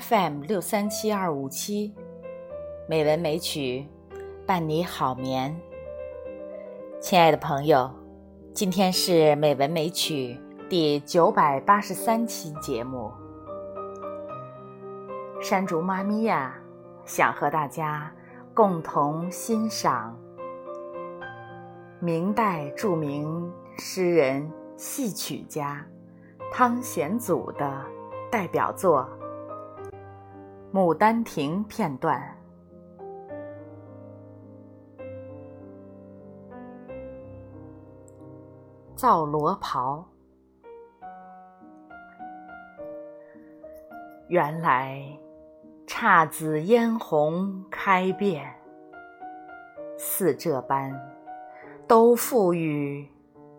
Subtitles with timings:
[0.00, 1.94] FM 六三七二五七，
[2.88, 3.86] 美文美曲，
[4.44, 5.56] 伴你好眠。
[7.00, 7.88] 亲爱的朋友，
[8.52, 13.12] 今天是美文美曲第九百八十三期节目。
[15.40, 16.56] 山竹妈咪呀，
[17.04, 18.10] 想和大家
[18.52, 20.18] 共同欣赏
[22.00, 25.86] 明代著名诗人、戏曲家
[26.50, 27.80] 汤显祖的
[28.32, 29.08] 代表作
[30.74, 32.20] 《牡丹亭》片段。
[38.96, 40.04] 皂罗袍，
[44.26, 45.00] 原来
[45.86, 48.44] 姹紫嫣红开遍，
[49.96, 50.92] 似这般
[51.86, 53.08] 都付与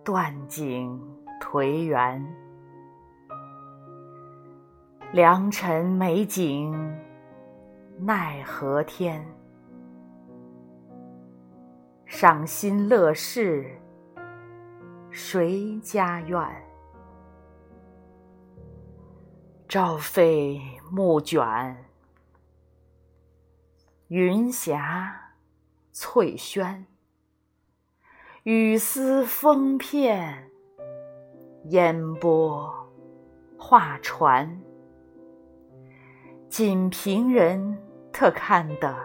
[0.03, 1.01] 断井
[1.39, 2.21] 颓垣。
[5.13, 6.73] 良辰美景
[7.97, 9.25] 奈何天，
[12.05, 13.79] 赏心乐事
[15.09, 16.37] 谁家院？
[19.69, 21.41] 朝飞暮卷，
[24.09, 25.31] 云霞
[25.93, 26.85] 翠轩，
[28.43, 30.51] 雨丝风片，
[31.69, 32.71] 烟波
[33.57, 34.61] 画船。
[36.47, 37.77] 仅凭人
[38.15, 38.95] 特看的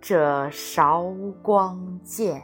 [0.00, 1.04] 这韶
[1.44, 2.42] 光剑。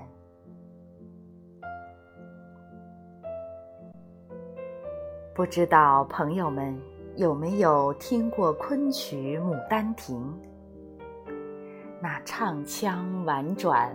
[5.34, 6.80] 不知道朋友们
[7.16, 10.32] 有没有听过昆曲《牡丹亭》？
[12.00, 13.92] 那唱腔婉转，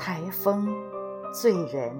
[0.00, 0.66] 台风
[1.32, 1.94] 醉人。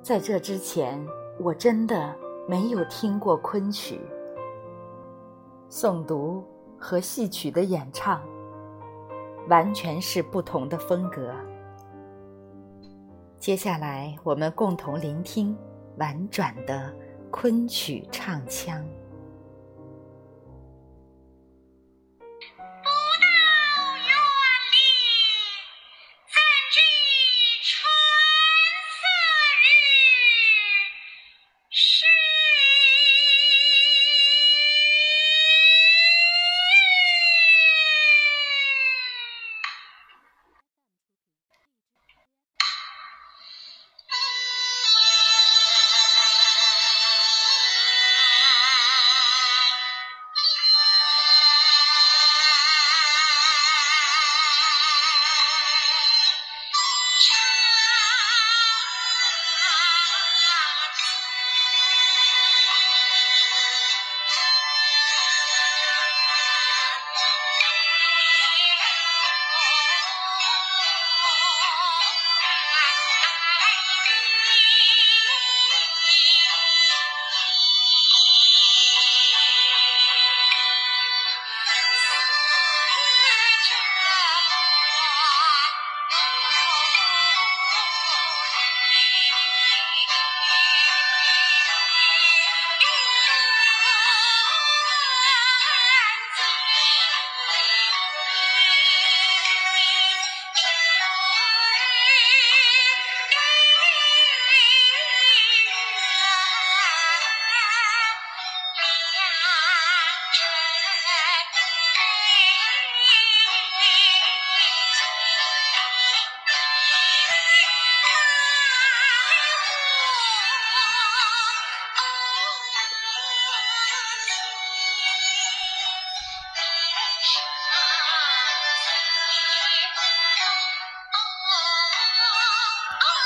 [0.00, 1.06] 在这之前，
[1.38, 2.16] 我真的。
[2.46, 3.98] 没有听过昆曲、
[5.76, 6.44] 诵读
[6.78, 8.22] 和戏曲的演唱，
[9.48, 11.34] 完全是不同的风格。
[13.40, 15.52] 接下来，我们共同聆听
[15.98, 16.94] 婉转的
[17.28, 18.86] 昆曲唱腔。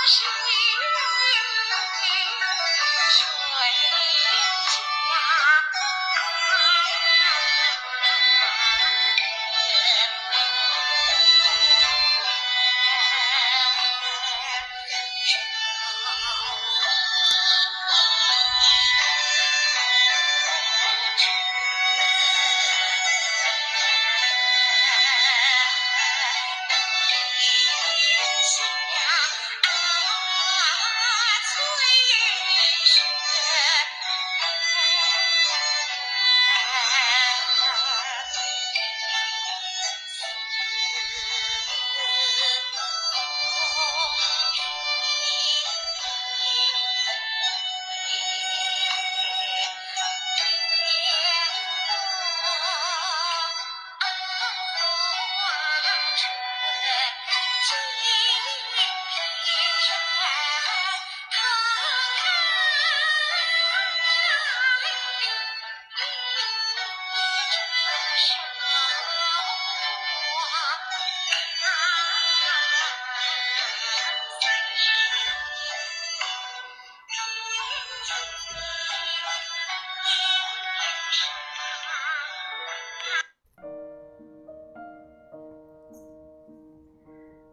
[0.08, 0.37] Christmas.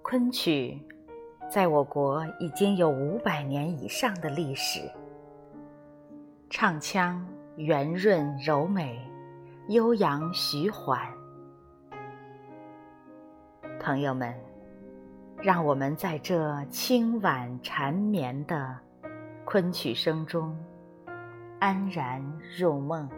[0.07, 0.79] 昆曲
[1.49, 4.79] 在我国已经有五百年以上的历史，
[6.47, 8.99] 唱腔圆润柔美，
[9.69, 11.01] 悠扬徐缓。
[13.79, 14.31] 朋友们，
[15.41, 18.77] 让我们在这清婉缠绵的
[19.43, 20.55] 昆曲声中
[21.59, 22.21] 安然
[22.55, 23.09] 入梦。